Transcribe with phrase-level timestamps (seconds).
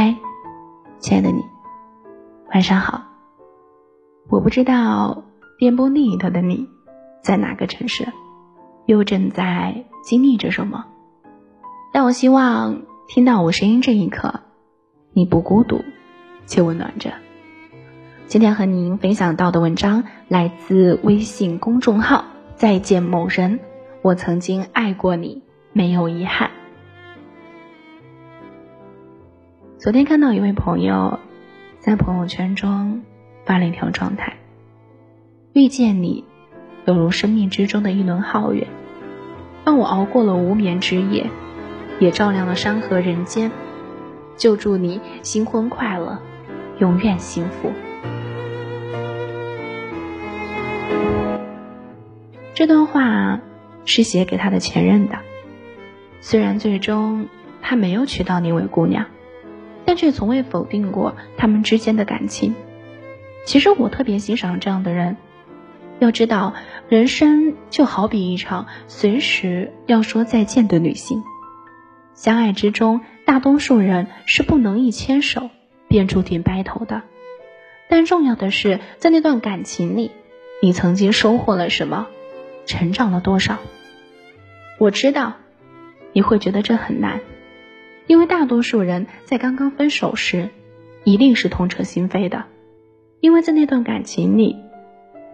[0.00, 0.14] 嗨，
[1.00, 1.42] 亲爱的你，
[2.54, 3.02] 晚上好。
[4.28, 5.24] 我不知道
[5.58, 6.68] 电波另一头的你，
[7.20, 8.06] 在哪个城市，
[8.86, 10.86] 又正在经历着什么。
[11.92, 14.42] 但我希望听到我声音这一刻，
[15.14, 15.80] 你不孤独，
[16.46, 17.14] 却温暖着。
[18.28, 23.58] 今天和您分享到的文章来自微信公众号“再见某人”，
[24.02, 26.52] 我曾经爱过你，没有遗憾。
[29.78, 31.20] 昨天看到一位朋友
[31.78, 33.04] 在朋友圈中
[33.44, 34.36] 发了一条状态
[35.54, 36.24] ：“遇见你，
[36.84, 38.66] 犹如生命之中的一轮皓月，
[39.62, 41.30] 帮我熬过了无眠之夜，
[42.00, 43.52] 也照亮了山河人间。
[44.36, 46.18] 就祝你新婚快乐，
[46.80, 47.70] 永远幸福。”
[52.52, 53.38] 这段话
[53.84, 55.20] 是写给他的前任的，
[56.20, 57.28] 虽然最终
[57.62, 59.06] 他没有娶到那位姑娘。
[59.88, 62.54] 但却从未否定过他们之间的感情。
[63.46, 65.16] 其实我特别欣赏这样的人。
[65.98, 66.52] 要知道，
[66.90, 71.22] 人生就好比一场随时要说再见的旅行。
[72.12, 75.48] 相爱之中，大多数人是不能一牵手
[75.88, 77.00] 便注定白头的。
[77.88, 80.10] 但重要的是，在那段感情里，
[80.60, 82.08] 你曾经收获了什么，
[82.66, 83.56] 成长了多少。
[84.78, 85.36] 我知道，
[86.12, 87.20] 你会觉得这很难。
[88.08, 90.48] 因为大多数人在刚刚分手时，
[91.04, 92.46] 一定是痛彻心扉的，
[93.20, 94.56] 因为在那段感情里，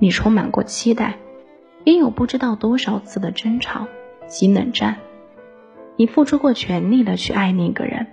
[0.00, 1.16] 你充满过期待，
[1.84, 3.86] 也有不知道多少次的争吵
[4.26, 4.96] 及冷战，
[5.96, 8.06] 你付出过全力的去爱那个人，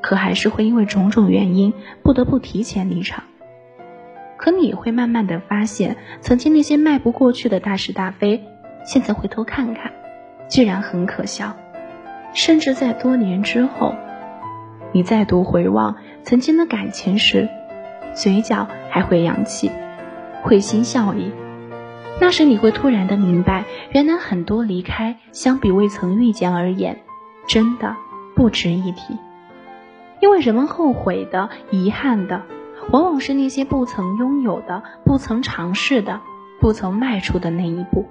[0.00, 3.22] 可还是会因为种种原因不得不提前离场。
[4.38, 8.44] 可你会慢慢的发现，曾经那些迈不过去的大是大非，
[8.82, 9.92] 现在回头看看，
[10.48, 11.54] 居然很可笑。
[12.34, 13.94] 甚至在多年之后，
[14.92, 17.48] 你再度回望曾经的感情时，
[18.14, 19.70] 嘴角还会扬起
[20.42, 21.32] 会心笑意。
[22.20, 27.00] 那时你会突然的明白，原来很多离开，相比未曾遇见而言，
[27.46, 27.96] 真的
[28.34, 29.16] 不值一提。
[30.20, 32.42] 因为人们后悔的、遗憾的，
[32.90, 36.20] 往往是那些不曾拥有的、不曾尝试的、
[36.60, 38.06] 不曾迈出的那一步。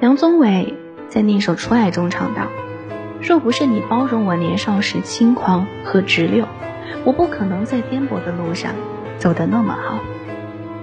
[0.00, 0.74] 梁宗伟。
[1.10, 2.42] 在那首《初爱》中唱道
[3.20, 6.46] ：“若不是你包容我年少时轻狂和直溜，
[7.04, 8.74] 我不可能在颠簸的路上
[9.18, 9.98] 走得那么好。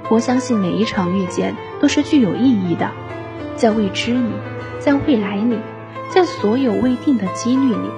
[0.10, 2.92] 我相信每一场遇见都是具有意义的，
[3.56, 4.30] 在未知里，
[4.80, 5.60] 在未来里，
[6.10, 7.90] 在所有未定的几率里，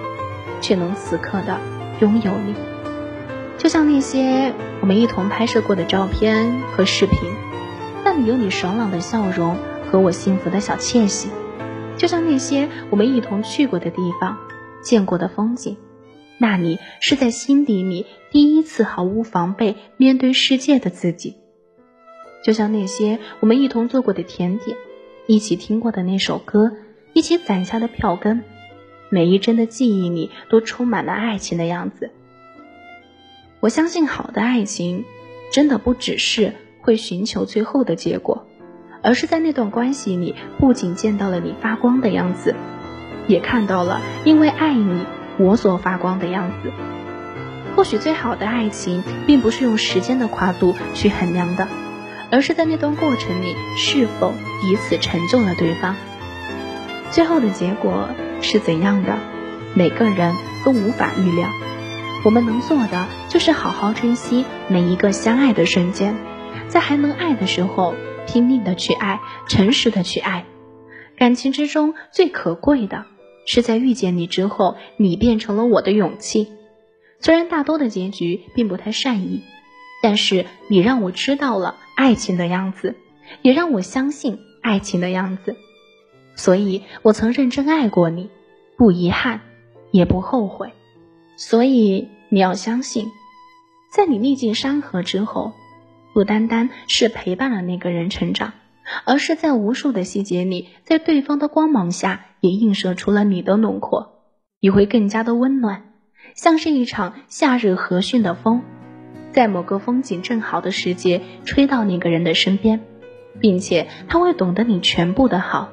[0.62, 1.58] 却能此刻的
[2.00, 2.54] 拥有你。
[3.58, 7.18] 就像那些我们一同拍摄过的照片和视频，
[8.06, 9.58] 那里有你爽朗的笑容
[9.92, 11.30] 和我幸福的小窃喜。”
[12.00, 14.38] 就像那些我们一同去过的地方，
[14.82, 15.76] 见过的风景，
[16.38, 21.36] 那你是在心底里第一次毫无防备面对世界的自己。
[22.42, 24.78] 就像那些我们一同做过的甜点，
[25.28, 26.72] 一起听过的那首歌，
[27.12, 28.44] 一起攒下的票根，
[29.10, 32.12] 每一帧的记忆里都充满了爱情的样子。
[33.60, 35.04] 我相信好的爱情，
[35.52, 38.39] 真的不只是会寻求最后的结果。
[39.02, 42.56] 而是在那段关系里，不仅见到了你发光的样子，
[43.28, 45.06] 也看到了因为爱你
[45.38, 46.72] 我所发光的样子。
[47.76, 51.68] 或许最好的爱情，并不是用时间的跨度去衡量的，
[52.30, 55.96] 而是在那段过程里是否彼此成就了对方。
[57.10, 58.10] 最后的结果
[58.42, 59.18] 是怎样的，
[59.76, 60.36] 每个人
[60.66, 61.48] 都无法预料。
[62.26, 66.18] 我们能做的，就是好好珍惜每一个相爱的瞬间，
[66.68, 67.96] 在还能爱的时候。
[68.32, 70.46] 拼命的去爱，诚实的去爱，
[71.18, 73.06] 感情之中最可贵的
[73.48, 76.48] 是在遇见你之后，你变成了我的勇气。
[77.20, 79.42] 虽然大多的结局并不太善意，
[80.04, 82.96] 但是你让我知道了爱情的样子，
[83.42, 85.56] 也让我相信爱情的样子。
[86.36, 88.30] 所以我曾认真爱过你，
[88.78, 89.42] 不遗憾，
[89.90, 90.72] 也不后悔。
[91.36, 93.08] 所以你要相信，
[93.92, 95.52] 在你历尽山河之后。
[96.14, 98.54] 不单单是陪伴了那个人成长，
[99.06, 104.24] 而是在无数的细节里，在对方的光芒下，也映射出了你的轮廓。
[104.60, 105.84] 你会更加的温暖，
[106.36, 108.62] 像是一场夏日和煦的风，
[109.32, 112.82] 在某个风景正好的时节，吹到那个人的身边，
[113.40, 115.70] 并且他会懂得你全部的好，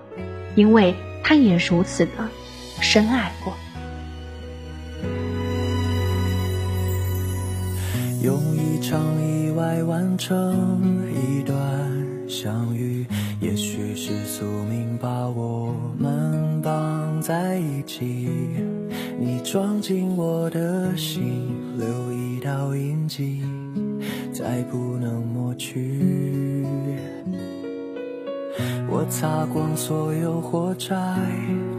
[0.54, 0.94] 因为
[1.24, 2.28] 他也如此的
[2.80, 3.54] 深爱过。
[8.22, 11.58] 用一场意外完成一段
[12.28, 13.06] 相遇，
[13.40, 18.28] 也许是宿命把我们绑在一起。
[19.18, 23.42] 你装进我的心，留一道印记，
[24.30, 26.02] 再不能抹去。
[28.90, 31.16] 我擦光所有火柴，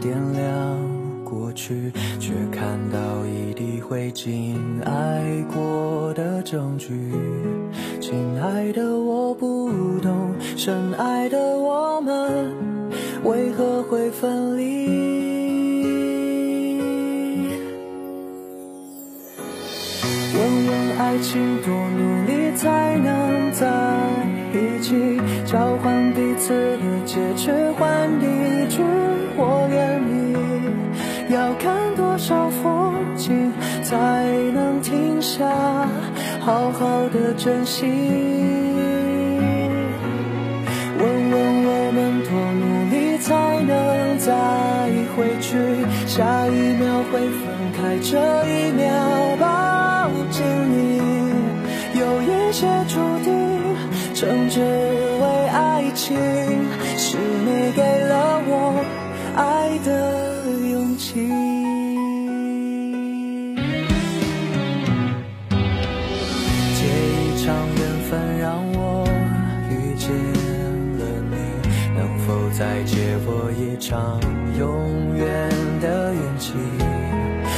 [0.00, 0.76] 点亮
[1.24, 5.22] 过去，却看到一地灰烬，爱
[5.54, 7.12] 过的证据。
[8.08, 9.68] 亲爱的，我不
[10.00, 12.54] 懂，深爱的我们
[13.22, 14.88] 为何会分离？
[20.34, 23.68] 问问爱情，多努力才能在？
[24.54, 28.80] 一起交换彼此的戒指，换一句
[29.36, 30.34] 我愿意。
[31.30, 33.52] 要看多少风景
[33.82, 35.77] 才能停下，
[36.48, 37.84] 好好的珍惜。
[40.98, 44.32] 问问我们多努力才能再
[45.14, 45.58] 回去，
[46.06, 47.44] 下一秒会分
[47.76, 48.16] 开，这
[48.48, 48.88] 一秒
[49.38, 50.42] 抱紧
[50.72, 51.02] 你，
[52.00, 53.28] 有一些注定。
[54.14, 56.16] 称之为爱情，
[56.96, 58.82] 是你给了我
[59.36, 61.47] 爱的勇气。
[73.78, 74.20] 场
[74.58, 75.48] 永远
[75.80, 76.52] 的运气？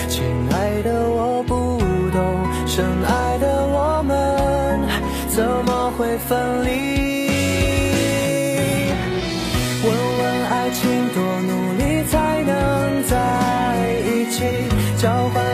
[0.08, 0.22] 亲
[0.52, 1.54] 爱的，我不
[2.10, 4.80] 懂，深爱的我们
[5.28, 5.80] 怎么？
[5.98, 6.68] 会分离。
[9.82, 13.16] 问问爱情，多努力才能在
[14.06, 14.44] 一起？
[14.96, 15.44] 交换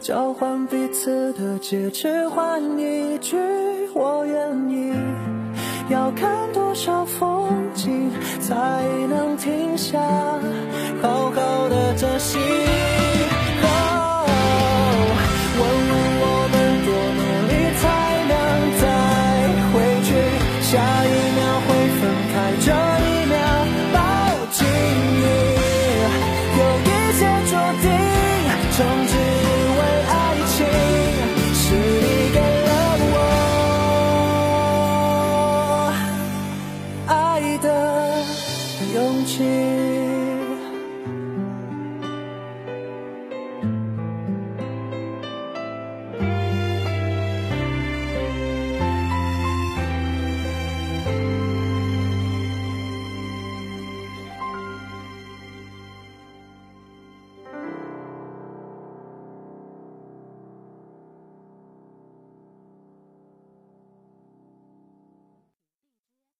[0.00, 3.36] 交换彼此的戒指换一句
[3.94, 4.94] 我愿意
[5.90, 8.10] 要看多少风景
[8.40, 8.54] 才
[9.10, 10.00] 能停下
[11.02, 12.38] 好好的珍惜